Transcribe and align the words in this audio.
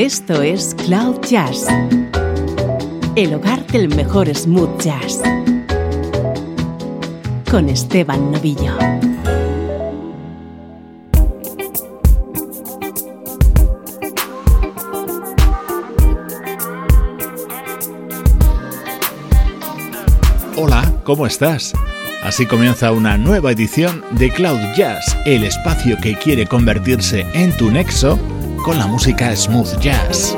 Esto 0.00 0.40
es 0.40 0.74
Cloud 0.86 1.20
Jazz, 1.28 1.66
el 3.16 3.34
hogar 3.34 3.66
del 3.66 3.94
mejor 3.94 4.34
smooth 4.34 4.80
jazz, 4.80 5.20
con 7.50 7.68
Esteban 7.68 8.32
Novillo. 8.32 8.78
Hola, 20.56 20.90
¿cómo 21.04 21.26
estás? 21.26 21.74
Así 22.24 22.46
comienza 22.46 22.92
una 22.92 23.18
nueva 23.18 23.52
edición 23.52 24.02
de 24.12 24.30
Cloud 24.30 24.60
Jazz, 24.74 25.14
el 25.26 25.44
espacio 25.44 25.98
que 26.02 26.14
quiere 26.16 26.46
convertirse 26.46 27.26
en 27.34 27.54
tu 27.54 27.70
nexo 27.70 28.18
con 28.62 28.78
la 28.78 28.86
música 28.86 29.34
smooth 29.34 29.78
jazz. 29.80 30.34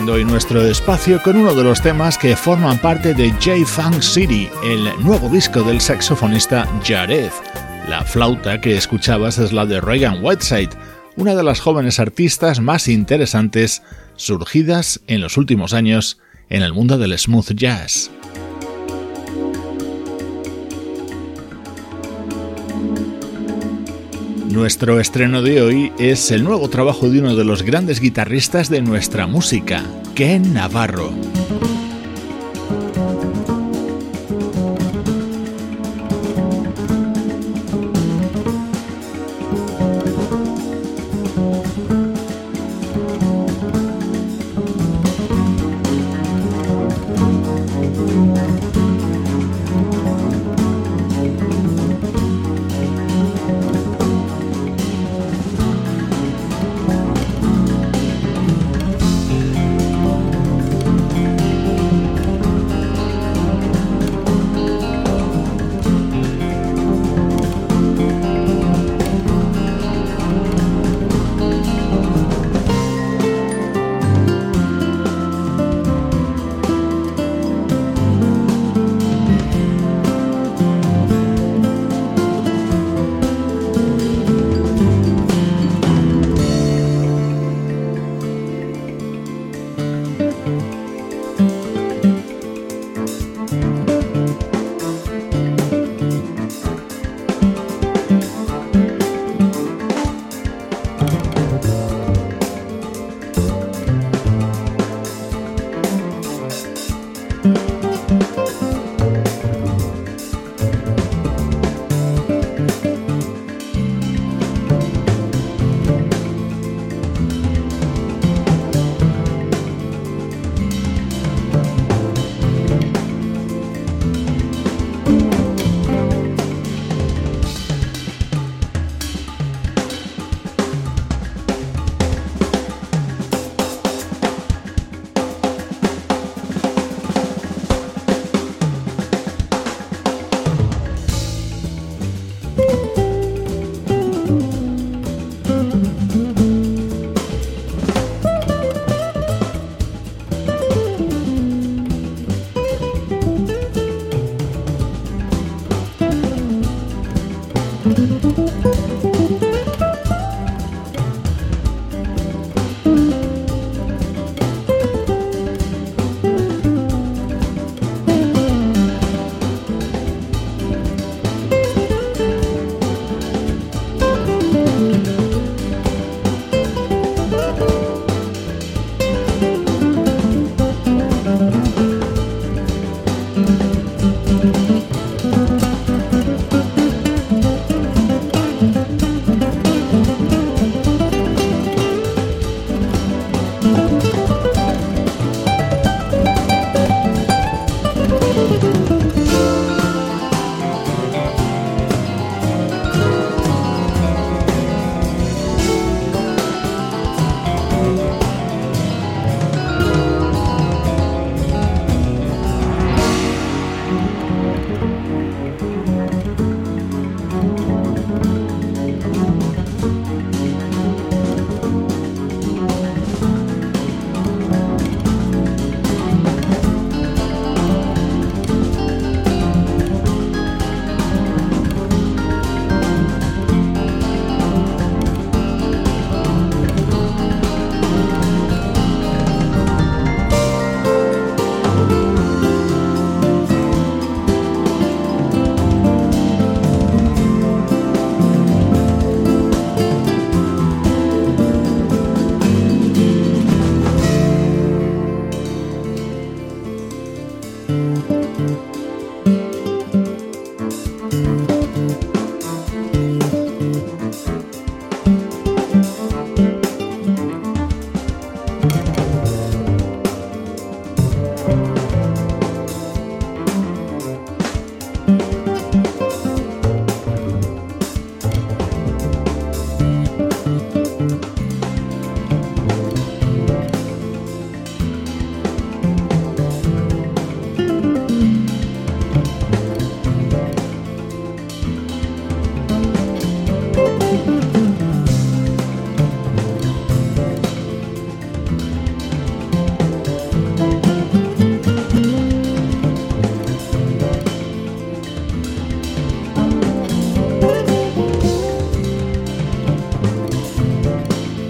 Hoy 0.00 0.24
nuestro 0.24 0.62
espacio 0.62 1.22
con 1.22 1.36
uno 1.36 1.54
de 1.54 1.62
los 1.62 1.82
temas 1.82 2.16
que 2.16 2.34
forman 2.34 2.78
parte 2.78 3.12
de 3.12 3.30
J-Funk 3.32 4.00
City, 4.00 4.48
el 4.64 4.88
nuevo 5.04 5.28
disco 5.28 5.62
del 5.62 5.82
saxofonista 5.82 6.66
Jared. 6.82 7.30
La 7.88 8.02
flauta 8.02 8.58
que 8.58 8.74
escuchabas 8.74 9.36
es 9.36 9.52
la 9.52 9.66
de 9.66 9.82
Reagan 9.82 10.24
Whiteside, 10.24 10.70
una 11.16 11.34
de 11.34 11.42
las 11.42 11.60
jóvenes 11.60 12.00
artistas 12.00 12.58
más 12.60 12.88
interesantes 12.88 13.82
surgidas 14.16 15.02
en 15.08 15.20
los 15.20 15.36
últimos 15.36 15.74
años 15.74 16.18
en 16.48 16.62
el 16.62 16.72
mundo 16.72 16.96
del 16.96 17.18
smooth 17.18 17.52
jazz. 17.52 18.10
Nuestro 24.52 25.00
estreno 25.00 25.40
de 25.40 25.62
hoy 25.62 25.92
es 25.98 26.30
el 26.30 26.44
nuevo 26.44 26.68
trabajo 26.68 27.08
de 27.08 27.20
uno 27.20 27.34
de 27.34 27.42
los 27.42 27.62
grandes 27.62 28.00
guitarristas 28.00 28.68
de 28.68 28.82
nuestra 28.82 29.26
música, 29.26 29.82
Ken 30.14 30.52
Navarro. 30.52 31.10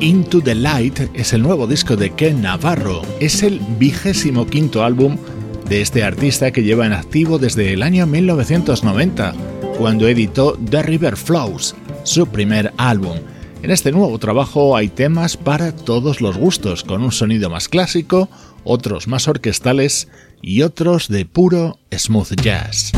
Into 0.02 0.42
the 0.42 0.56
Light 0.56 0.98
es 1.14 1.32
el 1.32 1.42
nuevo 1.42 1.68
disco 1.68 1.94
de 1.94 2.10
Ken 2.10 2.42
Navarro. 2.42 3.02
Es 3.20 3.44
el 3.44 3.60
vigésimo 3.78 4.48
quinto 4.48 4.82
álbum 4.82 5.16
de 5.68 5.80
este 5.80 6.02
artista 6.02 6.50
que 6.50 6.64
lleva 6.64 6.86
en 6.86 6.92
activo 6.92 7.38
desde 7.38 7.72
el 7.72 7.84
año 7.84 8.04
1990, 8.08 9.32
cuando 9.78 10.08
editó 10.08 10.58
The 10.68 10.82
River 10.82 11.16
Flows, 11.16 11.76
su 12.02 12.26
primer 12.26 12.72
álbum. 12.78 13.16
En 13.62 13.70
este 13.70 13.92
nuevo 13.92 14.18
trabajo 14.18 14.76
hay 14.76 14.88
temas 14.88 15.36
para 15.36 15.70
todos 15.70 16.20
los 16.20 16.36
gustos, 16.36 16.82
con 16.82 17.04
un 17.04 17.12
sonido 17.12 17.48
más 17.48 17.68
clásico, 17.68 18.28
otros 18.64 19.06
más 19.06 19.28
orquestales 19.28 20.08
y 20.42 20.62
otros 20.62 21.06
de 21.06 21.26
puro 21.26 21.78
smooth 21.96 22.34
jazz. 22.42 22.90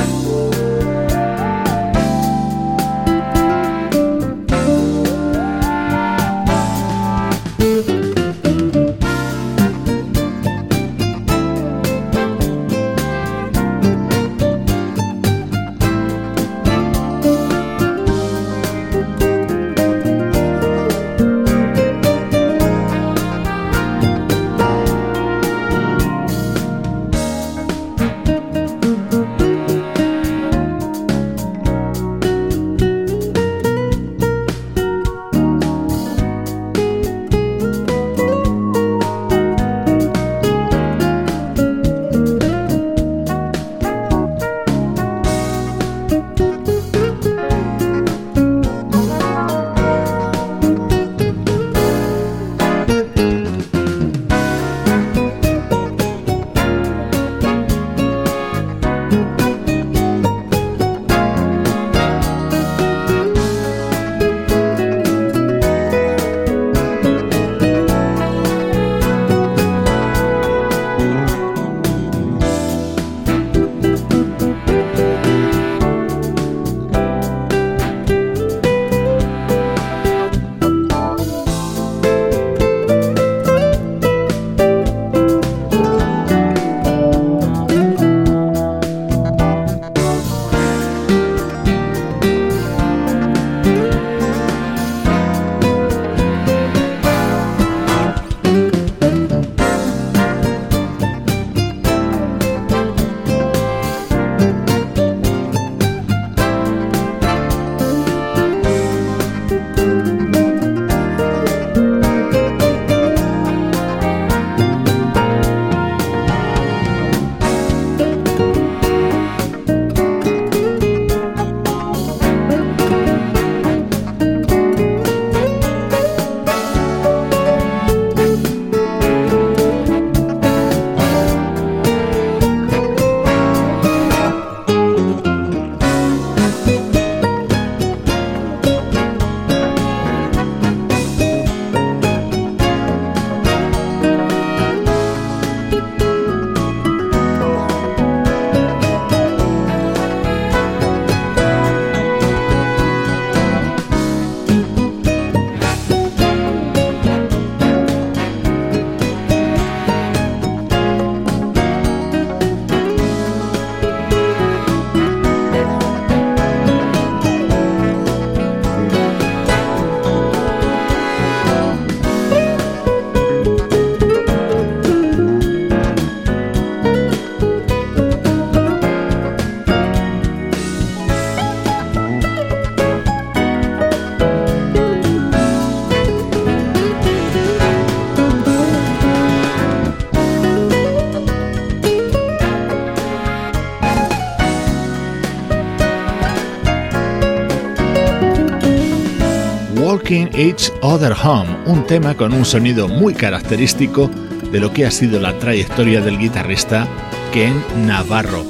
Each 200.02 200.72
Other 200.82 201.12
Home, 201.22 201.56
un 201.66 201.86
tema 201.86 202.16
con 202.16 202.32
un 202.32 202.44
sonido 202.44 202.88
muy 202.88 203.14
característico 203.14 204.10
de 204.50 204.58
lo 204.58 204.72
que 204.72 204.84
ha 204.84 204.90
sido 204.90 205.20
la 205.20 205.38
trayectoria 205.38 206.00
del 206.00 206.18
guitarrista 206.18 206.88
Ken 207.32 207.54
Navarro. 207.86 208.44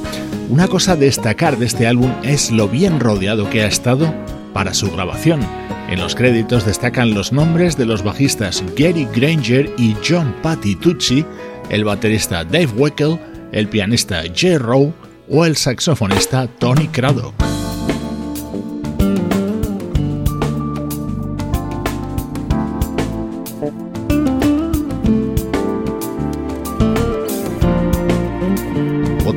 Una 0.48 0.68
cosa 0.68 0.92
a 0.92 0.96
destacar 0.96 1.58
de 1.58 1.66
este 1.66 1.86
álbum 1.86 2.10
es 2.22 2.50
lo 2.50 2.66
bien 2.66 2.98
rodeado 2.98 3.50
que 3.50 3.62
ha 3.62 3.66
estado 3.66 4.14
para 4.54 4.72
su 4.72 4.90
grabación. 4.90 5.40
En 5.90 6.00
los 6.00 6.14
créditos 6.14 6.64
destacan 6.64 7.12
los 7.12 7.30
nombres 7.30 7.76
de 7.76 7.84
los 7.84 8.02
bajistas 8.02 8.64
Gary 8.74 9.06
Granger 9.14 9.70
y 9.76 9.94
John 10.06 10.34
Patitucci, 10.42 11.26
el 11.68 11.84
baterista 11.84 12.42
Dave 12.44 12.70
Weckel, 12.74 13.20
el 13.52 13.68
pianista 13.68 14.22
Jay 14.34 14.56
Rowe 14.56 14.94
o 15.28 15.44
el 15.44 15.56
saxofonista 15.56 16.46
Tony 16.46 16.88
Craddock. 16.88 17.34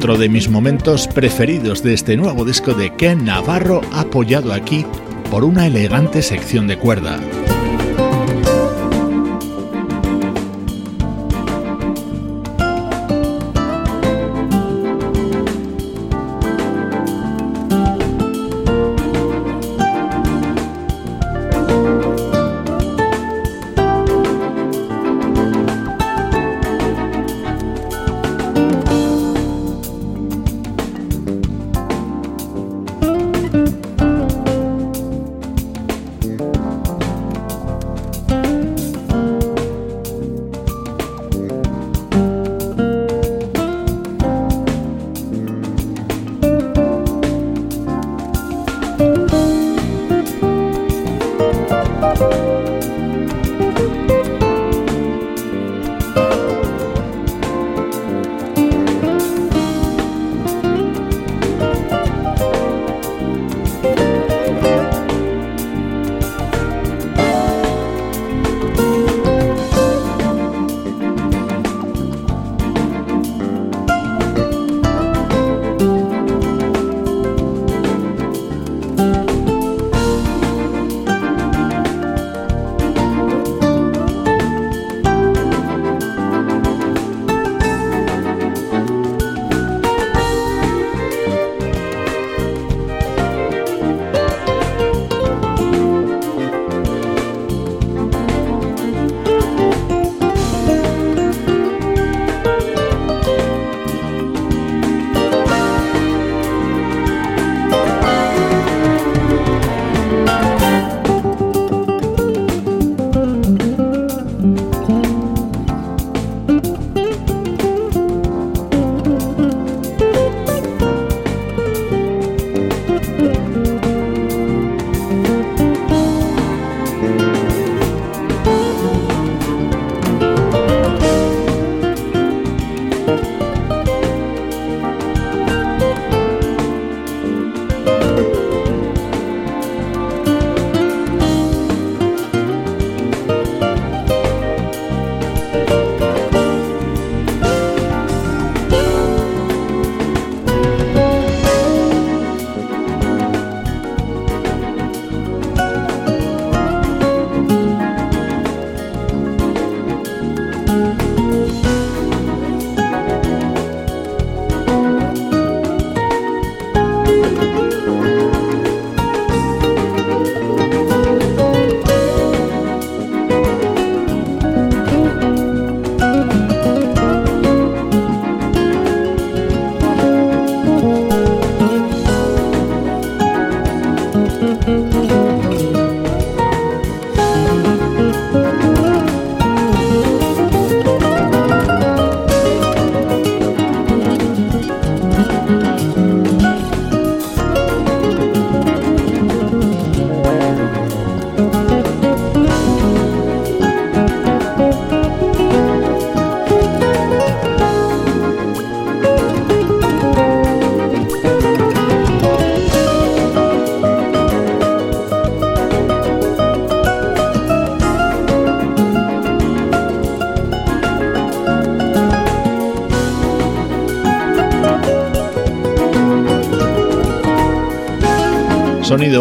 Otro 0.07 0.19
de 0.19 0.29
mis 0.29 0.47
momentos 0.47 1.05
preferidos 1.05 1.83
de 1.83 1.93
este 1.93 2.15
nuevo 2.15 2.45
disco 2.45 2.73
de 2.73 2.95
Ken 2.95 3.25
Navarro 3.25 3.81
apoyado 3.91 4.53
aquí 4.53 4.85
por 5.29 5.43
una 5.43 5.67
elegante 5.67 6.21
sección 6.21 6.65
de 6.65 6.77
cuerda. 6.77 7.19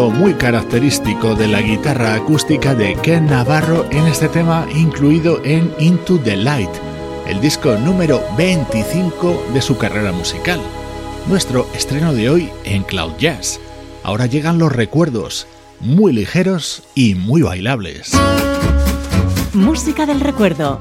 Muy 0.09 0.33
característico 0.35 1.35
de 1.35 1.47
la 1.47 1.61
guitarra 1.61 2.15
acústica 2.15 2.73
de 2.73 2.95
Ken 2.95 3.25
Navarro 3.25 3.85
en 3.91 4.07
este 4.07 4.29
tema 4.29 4.65
incluido 4.73 5.41
en 5.43 5.73
Into 5.79 6.17
the 6.19 6.35
Light, 6.35 6.69
el 7.27 7.41
disco 7.41 7.75
número 7.75 8.21
25 8.37 9.47
de 9.53 9.61
su 9.61 9.77
carrera 9.77 10.11
musical. 10.11 10.59
Nuestro 11.27 11.67
estreno 11.75 12.13
de 12.13 12.29
hoy 12.29 12.49
en 12.63 12.83
Cloud 12.83 13.13
Jazz. 13.19 13.59
Ahora 14.03 14.25
llegan 14.25 14.57
los 14.57 14.71
recuerdos, 14.71 15.45
muy 15.79 16.13
ligeros 16.13 16.83
y 16.95 17.15
muy 17.15 17.41
bailables. 17.41 18.11
Música 19.53 20.05
del 20.05 20.21
recuerdo, 20.21 20.79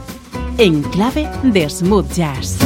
en 0.56 0.82
clave 0.82 1.28
de 1.42 1.68
smooth 1.68 2.12
jazz. 2.12 2.58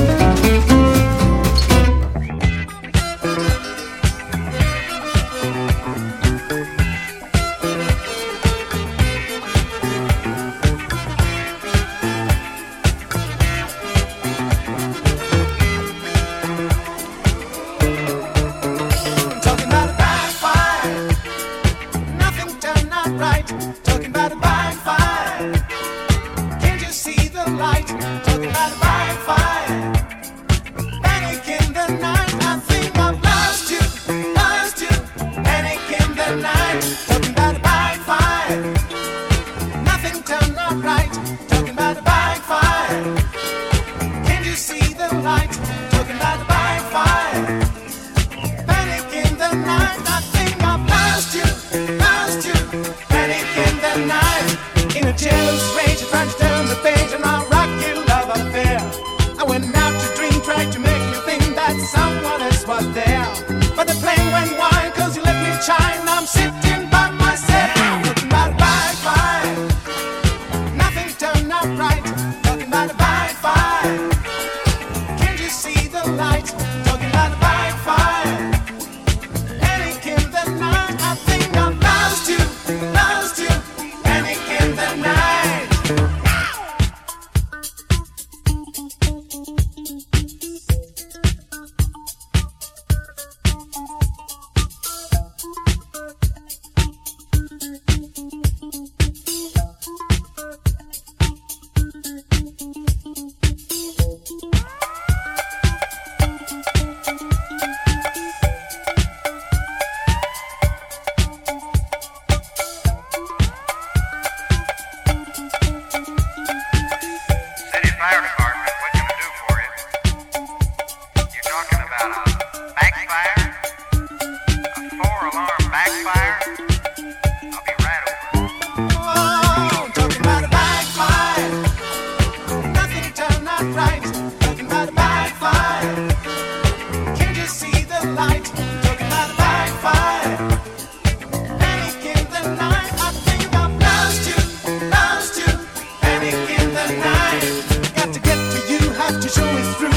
true, 149.34 149.44
is 149.58 149.76
true. 149.76 149.89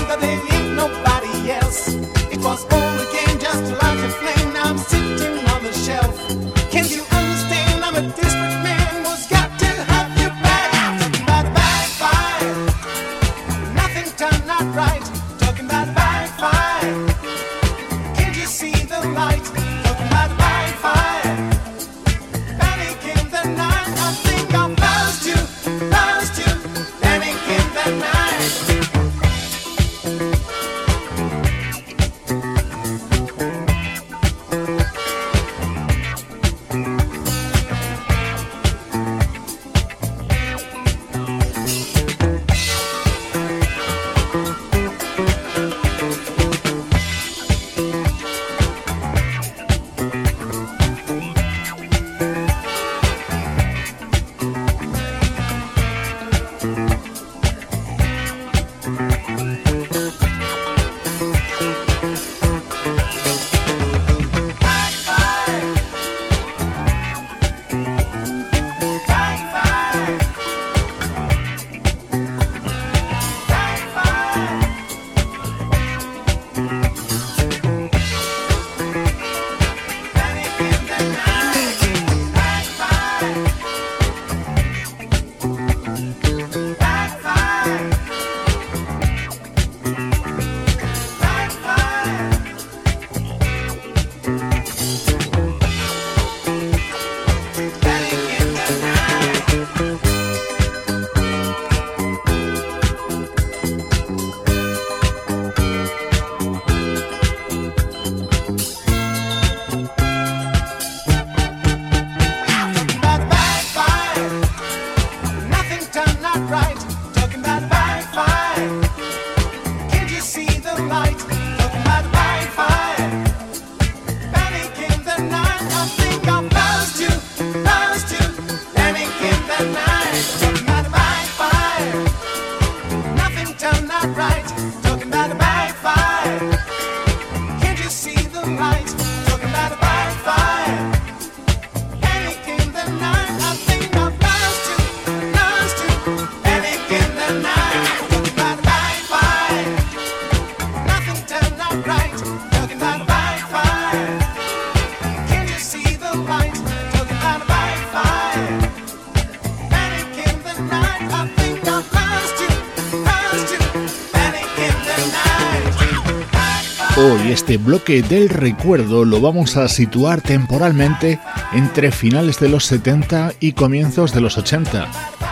Este 167.53 167.63
bloque 167.63 168.01
del 168.01 168.29
recuerdo 168.29 169.05
lo 169.05 169.21
vamos 169.21 169.57
a 169.57 169.67
situar 169.67 170.21
temporalmente 170.21 171.19
entre 171.51 171.91
finales 171.91 172.39
de 172.39 172.49
los 172.49 172.65
70 172.65 173.33
y 173.39 173.51
comienzos 173.51 174.11
de 174.11 174.21
los 174.21 174.39
80 174.39 174.87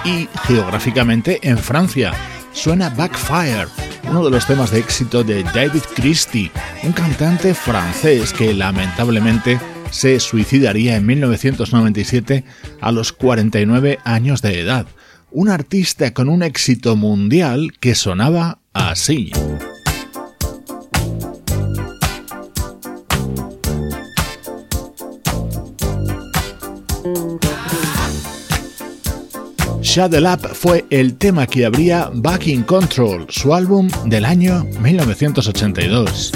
y 0.05 0.29
geográficamente 0.45 1.39
en 1.41 1.57
Francia. 1.57 2.13
Suena 2.53 2.91
Backfire, 2.91 3.65
uno 4.07 4.23
de 4.23 4.29
los 4.29 4.45
temas 4.45 4.69
de 4.69 4.77
éxito 4.77 5.23
de 5.23 5.41
David 5.45 5.81
Christie, 5.95 6.51
un 6.83 6.91
cantante 6.91 7.55
francés 7.55 8.33
que 8.33 8.53
lamentablemente 8.53 9.59
se 9.89 10.19
suicidaría 10.19 10.97
en 10.97 11.07
1997 11.07 12.43
a 12.81 12.91
los 12.91 13.13
49 13.13 13.97
años 14.03 14.43
de 14.43 14.59
edad. 14.59 14.85
Un 15.31 15.49
artista 15.49 16.13
con 16.13 16.29
un 16.29 16.43
éxito 16.43 16.95
mundial 16.95 17.73
que 17.79 17.95
sonaba 17.95 18.59
así. 18.73 19.31
Shut 29.93 30.13
Up 30.13 30.47
fue 30.53 30.85
el 30.89 31.17
tema 31.17 31.45
que 31.45 31.65
abría 31.65 32.09
Back 32.13 32.47
in 32.47 32.63
Control, 32.63 33.25
su 33.27 33.53
álbum 33.53 33.89
del 34.05 34.23
año 34.23 34.63
1982. 34.79 36.31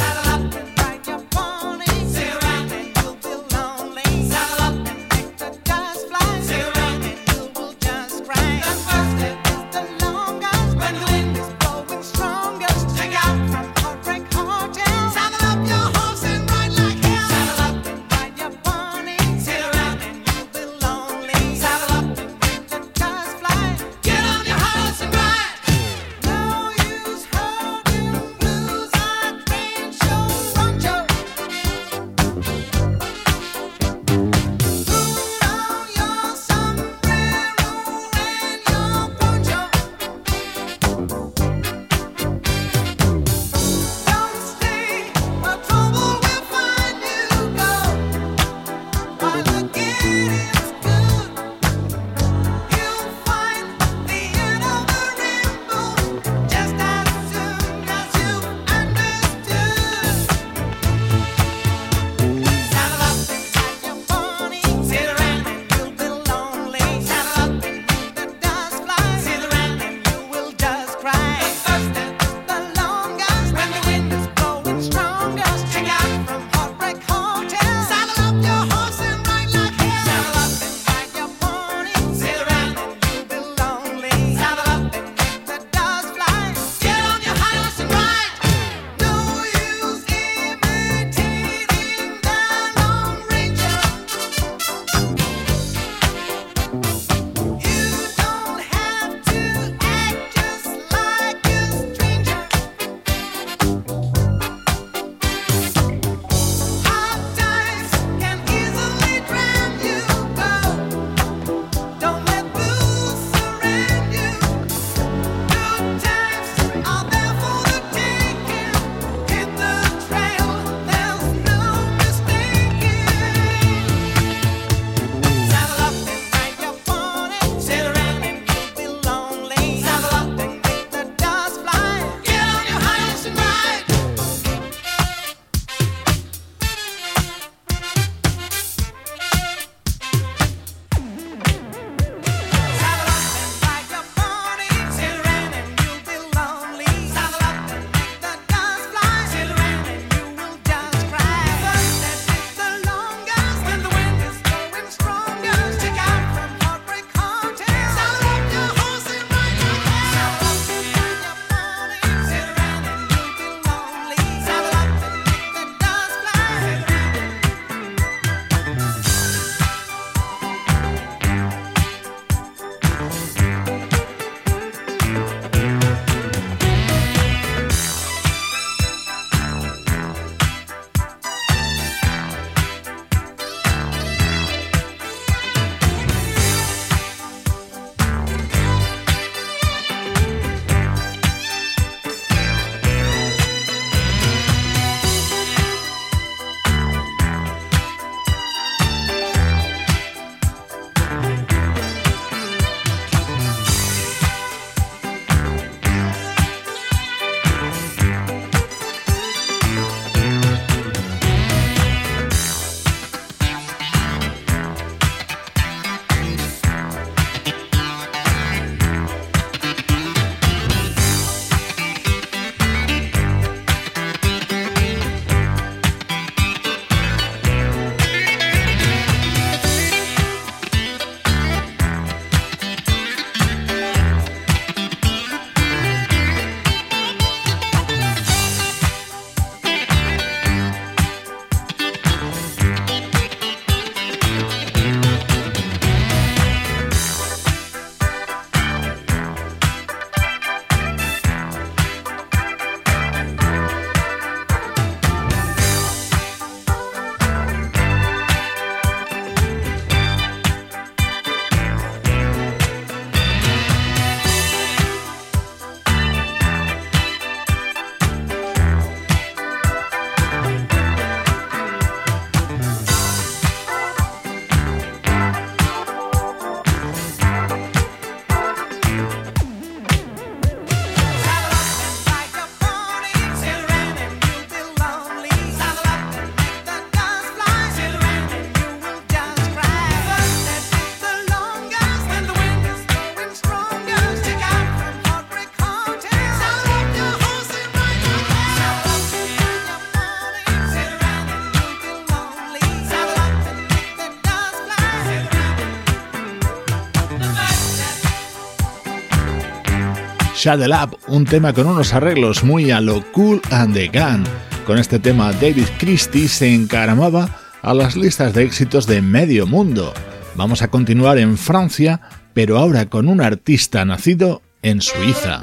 Shadow 310.46 310.84
Up, 310.84 311.00
un 311.08 311.26
tema 311.26 311.54
con 311.54 311.66
unos 311.66 311.92
arreglos 311.92 312.44
muy 312.44 312.70
a 312.70 312.80
lo 312.80 313.04
cool 313.14 313.42
and 313.50 313.74
the 313.74 313.88
gun. 313.88 314.24
Con 314.68 314.78
este 314.78 315.00
tema 315.00 315.34
David 315.34 315.66
Christie 315.80 316.28
se 316.28 316.54
encaramaba 316.54 317.28
a 317.64 317.74
las 317.74 317.96
listas 317.96 318.36
de 318.36 318.44
éxitos 318.44 318.86
de 318.86 319.02
medio 319.02 319.48
mundo. 319.48 319.92
Vamos 320.36 320.62
a 320.62 320.68
continuar 320.68 321.18
en 321.18 321.40
Francia, 321.40 322.00
pero 322.36 322.60
ahora 322.60 322.86
con 322.92 323.08
un 323.08 323.22
artista 323.22 323.86
nacido 323.86 324.44
en 324.62 324.82
Suiza. 324.82 325.40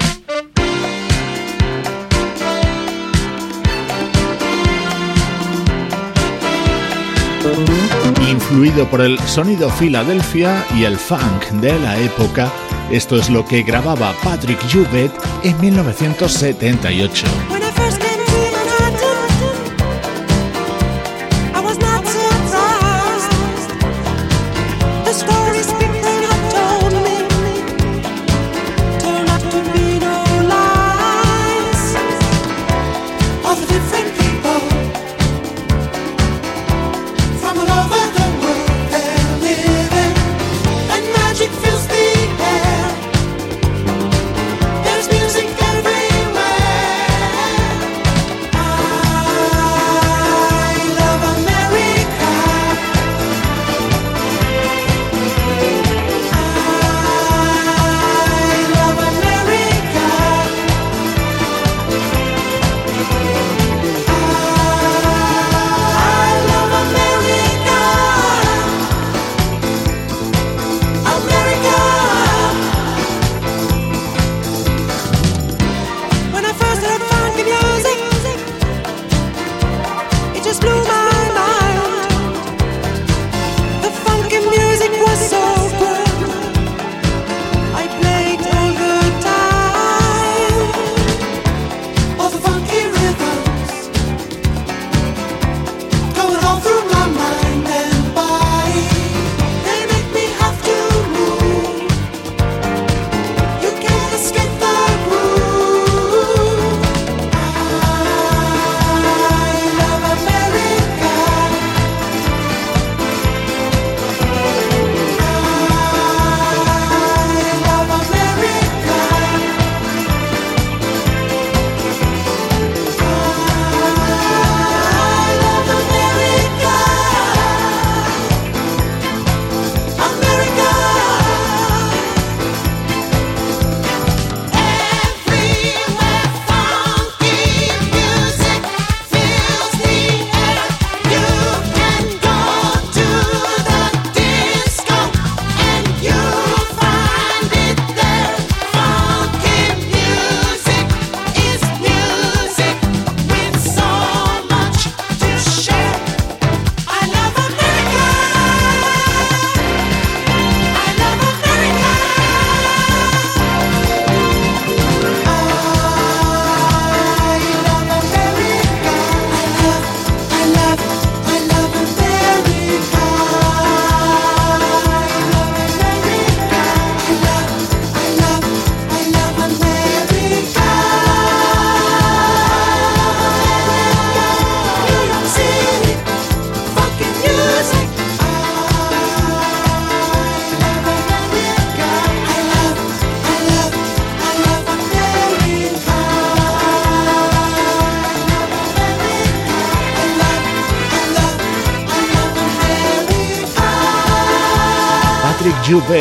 Influido 8.29 8.87
por 8.89 9.01
el 9.01 9.19
sonido 9.19 9.69
Philadelphia 9.69 10.65
y 10.77 10.85
el 10.85 10.95
funk 10.95 11.43
de 11.59 11.77
la 11.81 11.99
época, 11.99 12.49
esto 12.95 13.17
es 13.17 13.29
lo 13.29 13.45
que 13.45 13.63
grababa 13.63 14.15
Patrick 14.23 14.59
Jubet 14.71 15.11
en 15.43 15.59
1978. 15.59 17.62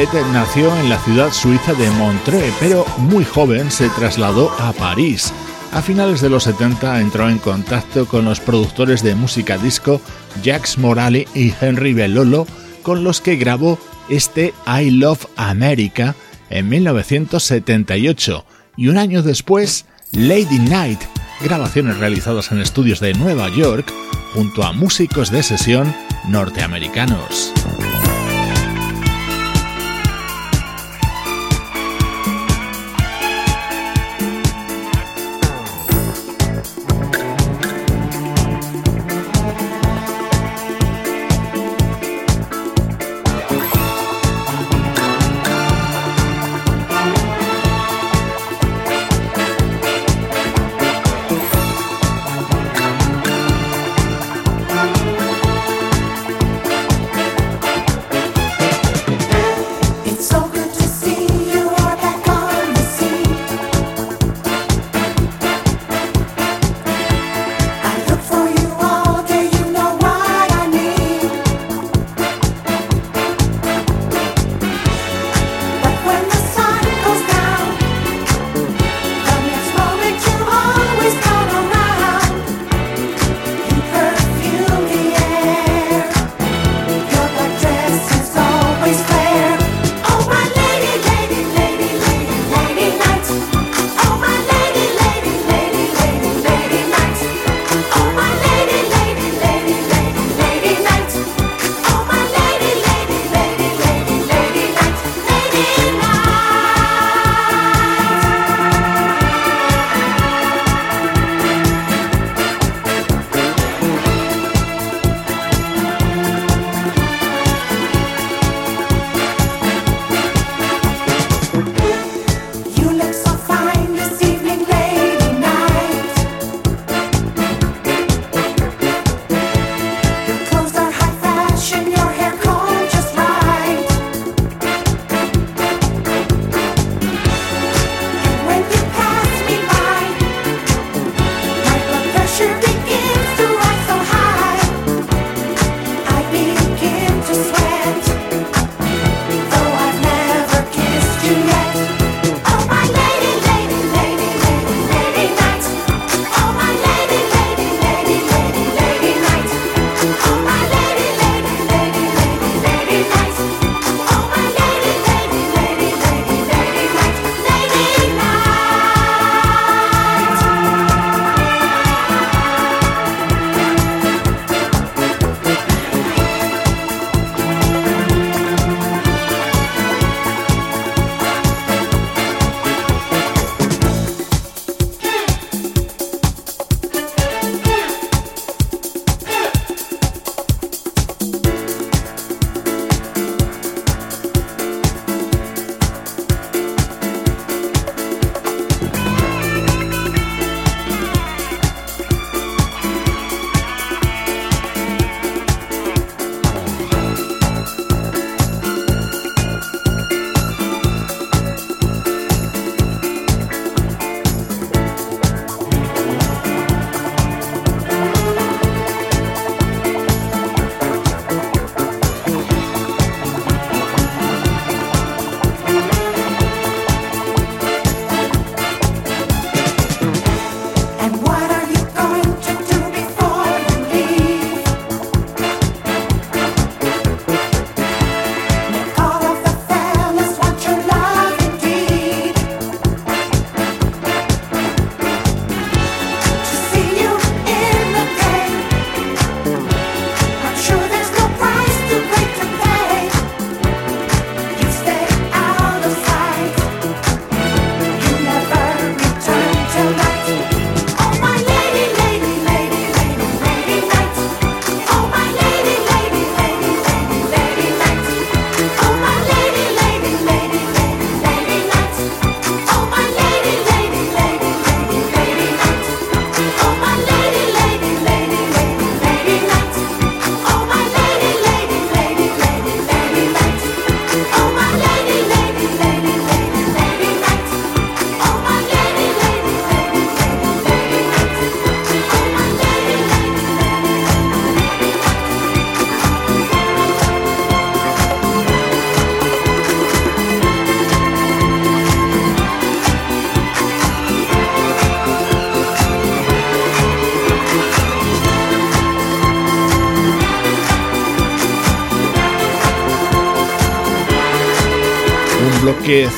Joubert 0.03 0.27
nació 0.33 0.77
en 0.79 0.89
la 0.89 0.99
ciudad 0.99 1.33
suiza 1.33 1.75
de 1.75 1.89
Montreux, 1.91 2.53
pero 2.59 2.85
muy 2.99 3.25
joven 3.25 3.71
se 3.71 3.89
trasladó 3.91 4.51
a 4.59 4.73
París. 4.73 5.33
A 5.71 5.81
finales 5.81 6.21
de 6.21 6.29
los 6.29 6.43
70 6.43 7.01
entró 7.01 7.29
en 7.29 7.39
contacto 7.39 8.07
con 8.07 8.25
los 8.25 8.41
productores 8.41 9.05
de 9.05 9.15
música 9.15 9.59
disco 9.59 10.01
Jax 10.45 10.79
Morale 10.79 11.29
y 11.35 11.55
Henry 11.61 11.93
Bellolo, 11.93 12.49
con 12.83 13.05
los 13.05 13.21
que 13.21 13.37
grabó 13.37 13.79
este 14.09 14.53
I 14.67 14.91
Love 14.91 15.27
America 15.37 16.17
en 16.51 16.69
1978 16.69 18.45
y 18.77 18.89
un 18.89 18.99
año 18.99 19.23
después 19.23 19.87
Lady 20.11 20.59
Night, 20.59 21.01
grabaciones 21.41 21.99
realizadas 21.99 22.51
en 22.51 22.61
estudios 22.61 22.99
de 22.99 23.15
Nueva 23.15 23.49
York 23.51 23.93
junto 24.35 24.65
a 24.65 24.73
músicos 24.73 25.31
de 25.31 25.45
sesión 25.45 25.95
norteamericanos. 26.29 27.53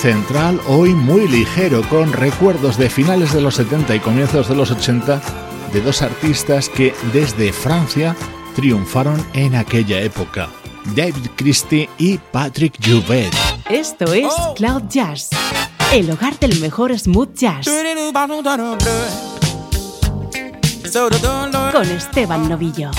Central 0.05 0.61
hoy 0.69 0.91
muy 0.91 1.27
ligero 1.27 1.81
con 1.89 2.13
recuerdos 2.13 2.77
de 2.77 2.91
finales 2.91 3.33
de 3.33 3.41
los 3.41 3.55
70 3.55 3.95
y 3.95 4.01
comienzos 4.01 4.51
de 4.51 4.55
los 4.55 4.71
80 4.71 5.19
de 5.73 5.81
dos 5.81 6.03
artistas 6.03 6.69
que 6.69 6.93
desde 7.15 7.55
Francia 7.55 8.15
triunfaron 8.55 9.27
en 9.33 9.55
aquella 9.55 10.03
época, 10.03 10.51
David 10.95 11.31
Christie 11.37 11.89
y 11.97 12.19
Patrick 12.19 12.75
Jouvet. 12.87 13.35
Esto 13.71 14.13
es 14.13 14.31
Cloud 14.57 14.83
Jazz, 14.91 15.31
el 15.91 16.11
hogar 16.11 16.39
del 16.39 16.61
mejor 16.61 16.99
smooth 16.99 17.33
jazz. 17.33 17.67
Con 21.73 21.91
Esteban 21.91 22.47
Novillo. 22.51 22.91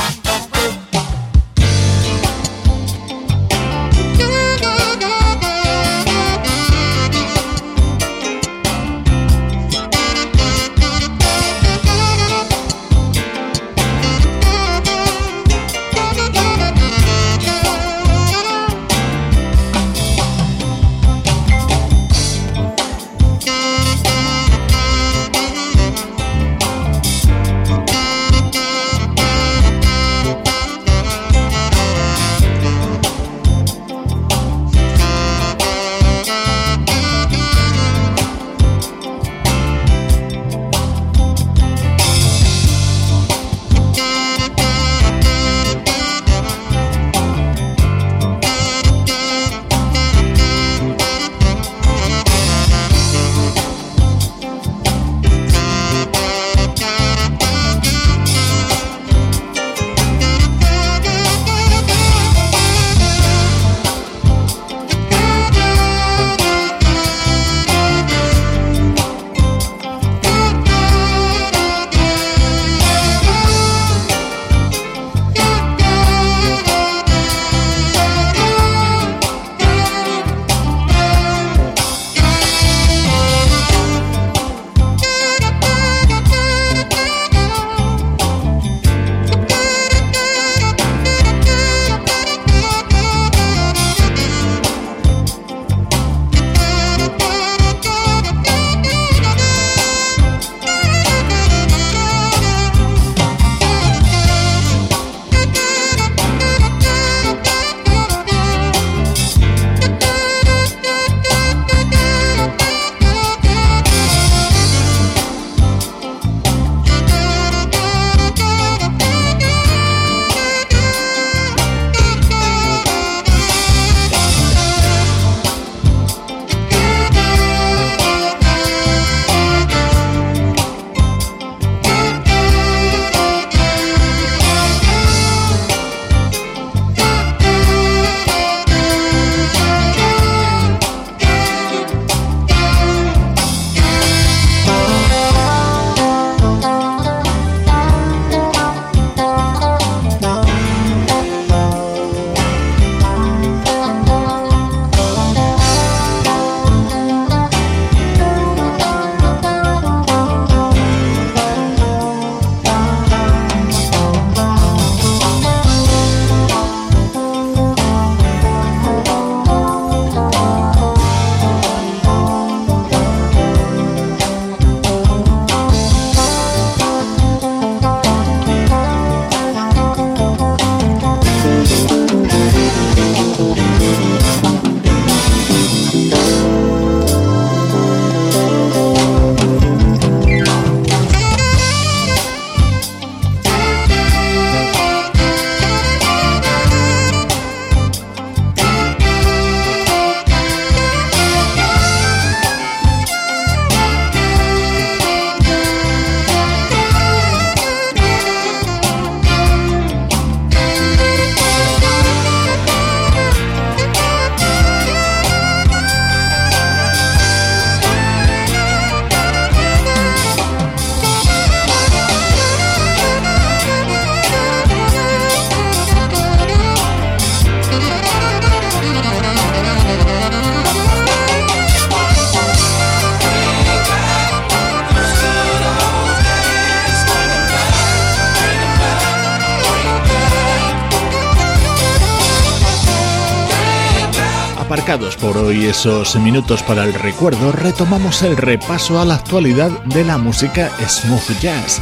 Por 245.19 245.35
hoy 245.37 245.65
esos 245.65 246.15
minutos 246.17 246.61
para 246.61 246.83
el 246.83 246.93
recuerdo, 246.93 247.51
retomamos 247.51 248.21
el 248.21 248.37
repaso 248.37 248.99
a 248.99 249.05
la 249.05 249.15
actualidad 249.15 249.71
de 249.85 250.03
la 250.03 250.19
música 250.19 250.69
smooth 250.87 251.39
jazz. 251.41 251.81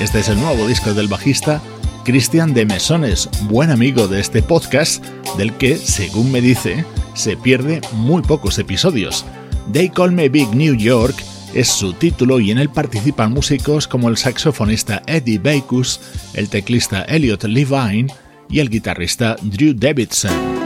Este 0.00 0.18
es 0.18 0.28
el 0.28 0.40
nuevo 0.40 0.66
disco 0.66 0.92
del 0.92 1.06
bajista 1.06 1.62
Christian 2.04 2.52
de 2.52 2.66
Mesones, 2.66 3.28
buen 3.42 3.70
amigo 3.70 4.08
de 4.08 4.18
este 4.18 4.42
podcast, 4.42 5.04
del 5.38 5.52
que, 5.54 5.76
según 5.76 6.32
me 6.32 6.40
dice, 6.40 6.84
se 7.14 7.36
pierde 7.36 7.80
muy 7.92 8.22
pocos 8.22 8.58
episodios. 8.58 9.24
They 9.72 9.88
Call 9.88 10.10
Me 10.10 10.28
Big 10.28 10.52
New 10.52 10.74
York 10.74 11.14
es 11.54 11.68
su 11.68 11.92
título 11.92 12.40
y 12.40 12.50
en 12.50 12.58
él 12.58 12.68
participan 12.68 13.32
músicos 13.32 13.86
como 13.86 14.08
el 14.08 14.16
saxofonista 14.16 15.02
Eddie 15.06 15.38
Bacus, 15.38 16.00
el 16.34 16.48
teclista 16.48 17.02
Elliot 17.04 17.44
Levine 17.44 18.12
y 18.48 18.58
el 18.58 18.68
guitarrista 18.68 19.36
Drew 19.40 19.72
Davidson. 19.72 20.59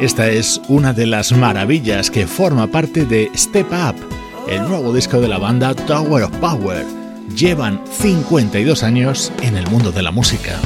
Esta 0.00 0.28
es 0.28 0.60
una 0.68 0.92
de 0.92 1.06
las 1.06 1.32
maravillas 1.32 2.10
que 2.10 2.26
forma 2.26 2.66
parte 2.66 3.06
de 3.06 3.30
Step 3.34 3.68
Up, 3.72 3.96
el 4.46 4.68
nuevo 4.68 4.92
disco 4.92 5.20
de 5.20 5.28
la 5.28 5.38
banda 5.38 5.74
Tower 5.74 6.24
of 6.24 6.36
Power. 6.36 6.84
Llevan 7.34 7.80
52 7.90 8.82
años 8.82 9.32
en 9.40 9.56
el 9.56 9.66
mundo 9.68 9.92
de 9.92 10.02
la 10.02 10.10
música. 10.10 10.60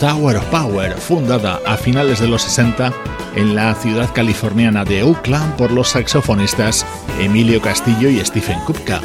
Tower 0.00 0.38
of 0.38 0.44
Power, 0.46 0.92
fundada 0.94 1.60
a 1.66 1.76
finales 1.76 2.20
de 2.20 2.26
los 2.26 2.40
60 2.44 2.90
en 3.36 3.54
la 3.54 3.74
ciudad 3.74 4.10
californiana 4.14 4.82
de 4.82 5.02
Oakland 5.02 5.56
por 5.56 5.70
los 5.70 5.90
saxofonistas 5.90 6.86
Emilio 7.20 7.60
Castillo 7.60 8.08
y 8.08 8.18
Stephen 8.24 8.58
Kupka. 8.60 9.02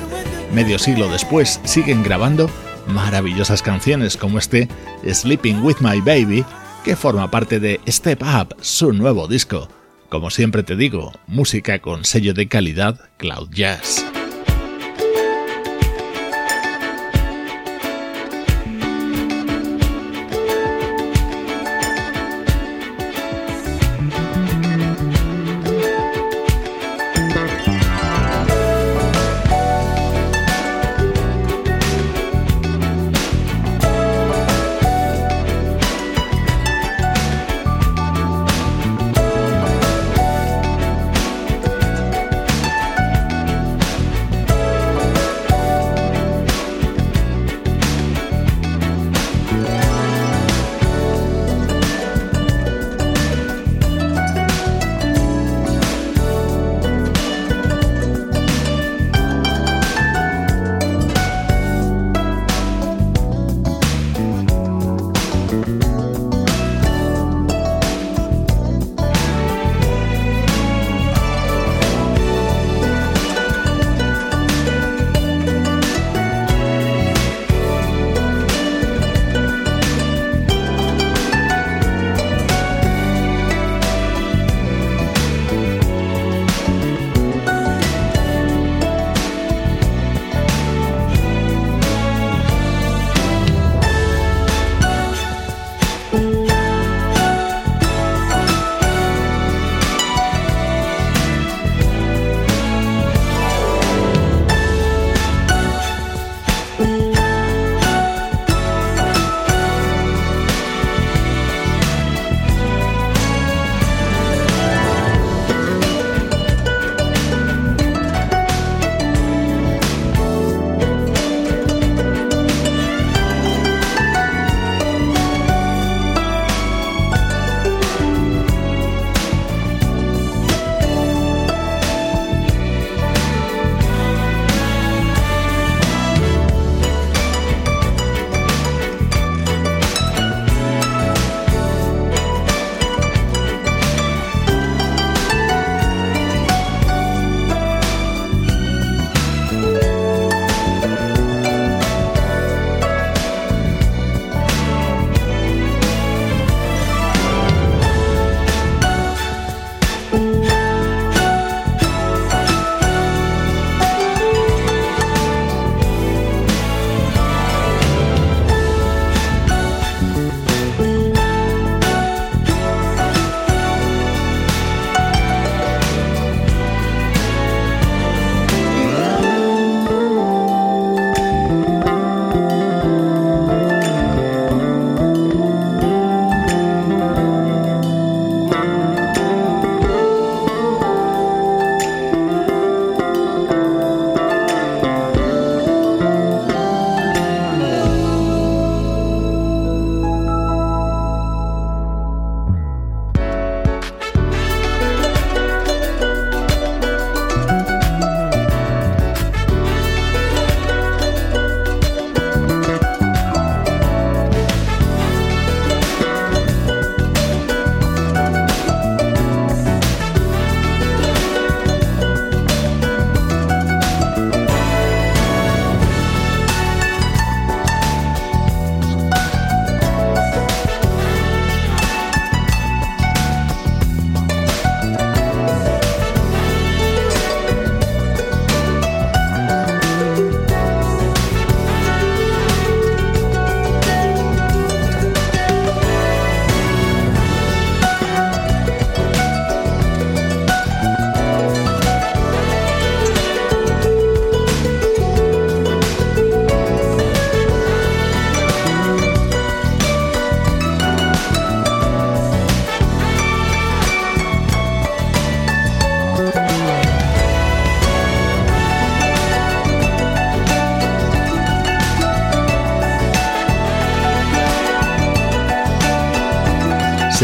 Medio 0.53 0.79
siglo 0.79 1.09
después 1.09 1.59
siguen 1.65 2.01
grabando 2.01 2.49
maravillosas 2.87 3.61
canciones 3.61 4.15
como 4.15 4.39
este 4.39 4.69
Sleeping 5.05 5.61
with 5.63 5.81
My 5.81 5.99
Baby, 5.99 6.45
que 6.85 6.95
forma 6.95 7.29
parte 7.29 7.59
de 7.59 7.81
Step 7.89 8.23
Up, 8.23 8.55
su 8.61 8.93
nuevo 8.93 9.27
disco. 9.27 9.67
Como 10.07 10.29
siempre 10.29 10.63
te 10.63 10.77
digo, 10.77 11.11
música 11.27 11.79
con 11.79 12.05
sello 12.05 12.33
de 12.33 12.47
calidad 12.47 13.01
Cloud 13.17 13.49
Jazz. 13.51 14.05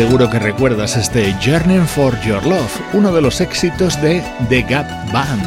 Seguro 0.02 0.32
que 0.32 0.39
recuerdas 0.39 0.97
este 0.97 1.32
Journey 1.45 1.78
for 1.86 2.20
Your 2.22 2.43
Love, 2.43 2.82
uno 2.93 3.14
de 3.14 3.22
los 3.22 3.39
éxitos 3.39 4.02
de 4.02 4.24
The 4.49 4.64
Gap 4.64 4.88
Band. 5.14 5.45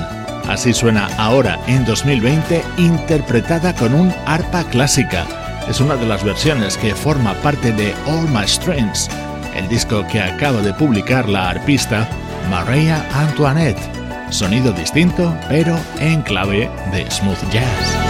Así 0.49 0.73
suena 0.73 1.09
ahora 1.19 1.59
en 1.67 1.85
2020, 1.85 2.63
interpretada 2.79 3.75
con 3.75 3.93
un 3.93 4.15
arpa 4.27 4.63
clásica. 4.63 5.27
es 5.69 5.81
una 5.81 5.97
de 5.97 6.07
las 6.07 6.23
versiones 6.23 6.79
que 6.79 6.95
forma 6.95 7.35
parte 7.43 7.73
de 7.73 7.93
All 8.07 8.29
My 8.29 8.47
Strengths, 8.47 9.11
el 9.57 9.67
disco 9.67 10.07
que 10.07 10.21
acaba 10.21 10.61
de 10.61 10.73
publicar 10.73 11.29
la 11.29 11.51
arpista 11.51 12.09
Maria 12.49 13.05
Antoinette. 13.13 13.83
Sonido 14.31 14.73
distinto, 14.73 15.37
pero 15.49 15.77
en 15.99 16.23
clave 16.23 16.71
de 16.93 17.11
smooth 17.11 17.51
jazz. 17.51 18.04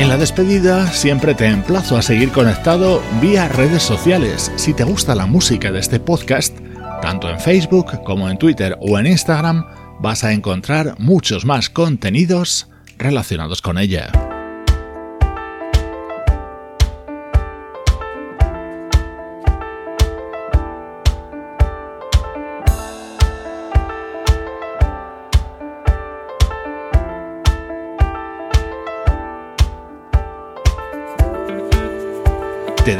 En 0.00 0.08
la 0.08 0.16
despedida 0.16 0.86
siempre 0.86 1.34
te 1.34 1.44
emplazo 1.44 1.94
a 1.94 2.00
seguir 2.00 2.32
conectado 2.32 3.02
vía 3.20 3.48
redes 3.48 3.82
sociales. 3.82 4.50
Si 4.56 4.72
te 4.72 4.82
gusta 4.82 5.14
la 5.14 5.26
música 5.26 5.70
de 5.70 5.78
este 5.78 6.00
podcast, 6.00 6.56
tanto 7.02 7.28
en 7.28 7.38
Facebook 7.38 8.02
como 8.02 8.30
en 8.30 8.38
Twitter 8.38 8.78
o 8.80 8.98
en 8.98 9.06
Instagram, 9.06 9.66
vas 10.00 10.24
a 10.24 10.32
encontrar 10.32 10.94
muchos 10.98 11.44
más 11.44 11.68
contenidos 11.68 12.70
relacionados 12.96 13.60
con 13.60 13.76
ella. 13.76 14.29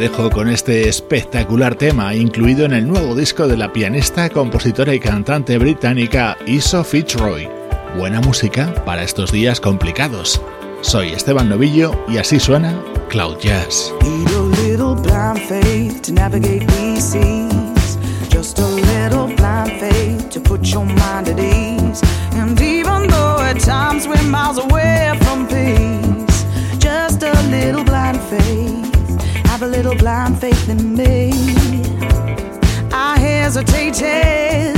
Dejo 0.01 0.31
con 0.31 0.49
este 0.49 0.89
espectacular 0.89 1.75
tema 1.75 2.15
incluido 2.15 2.65
en 2.65 2.73
el 2.73 2.89
nuevo 2.89 3.15
disco 3.15 3.47
de 3.47 3.59
la 3.59 3.71
pianista, 3.71 4.31
compositora 4.31 4.95
y 4.95 4.99
cantante 4.99 5.59
británica 5.59 6.39
Iso 6.47 6.83
Fitzroy. 6.83 7.47
Buena 7.99 8.23
música 8.23 8.73
para 8.87 9.03
estos 9.03 9.31
días 9.31 9.61
complicados. 9.61 10.41
Soy 10.81 11.09
Esteban 11.11 11.51
Novillo 11.51 11.93
y 12.09 12.17
así 12.17 12.41
suena 12.41 12.83
Cloud 13.11 13.37
Jazz. 13.41 13.93
Have 29.61 29.69
a 29.69 29.77
little 29.77 29.95
blind 29.95 30.41
faith 30.41 30.69
in 30.71 30.97
me. 30.97 31.33
I 32.93 33.19
hesitated, 33.19 34.77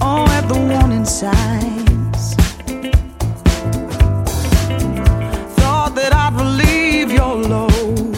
oh, 0.00 0.26
at 0.28 0.46
the 0.46 0.58
warning 0.70 1.06
signs. 1.06 2.34
Thought 5.56 5.94
that 5.94 6.12
I'd 6.12 6.34
relieve 6.34 7.12
your 7.12 7.34
load, 7.36 8.14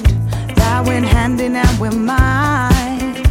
that 0.57 0.85
went 0.87 1.07
hand 1.07 1.41
in 1.41 1.55
hand 1.55 1.79
with 1.81 1.95
mine. 1.95 3.23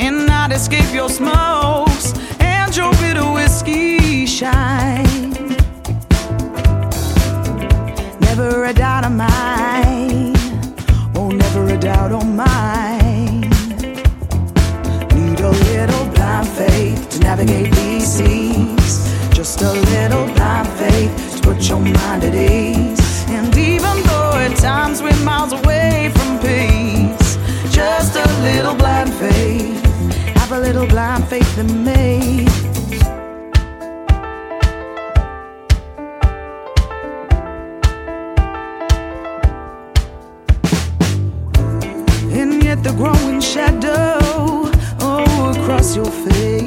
And 0.00 0.28
I'd 0.30 0.52
escape 0.52 0.92
your 0.92 1.08
smokes 1.08 2.12
and 2.40 2.76
your 2.76 2.92
bitter 2.94 3.30
whiskey 3.32 4.26
shine. 4.26 4.89
Mine. 12.44 13.40
Need 15.16 15.40
a 15.40 15.52
little 15.70 16.04
blind 16.14 16.48
faith 16.48 17.00
to 17.10 17.18
navigate 17.20 17.72
these 17.74 18.06
seas. 18.16 18.94
Just 19.38 19.60
a 19.62 19.72
little 19.94 20.26
blind 20.34 20.68
faith 20.80 21.12
to 21.34 21.38
put 21.42 21.58
your 21.68 21.80
mind 21.80 22.24
at 22.24 22.34
ease. 22.34 23.24
And 23.36 23.56
even 23.56 23.96
though 24.08 24.32
at 24.46 24.54
times 24.56 25.02
we're 25.02 25.24
miles 25.24 25.52
away 25.52 26.10
from 26.16 26.30
peace, 26.46 27.30
just 27.80 28.12
a 28.16 28.26
little 28.48 28.74
blind 28.74 29.12
faith. 29.14 29.80
Have 30.38 30.52
a 30.52 30.60
little 30.60 30.86
blind 30.86 31.24
faith 31.28 31.58
in 31.58 31.70
me. 31.84 32.46
Your 45.96 46.04
face. 46.04 46.59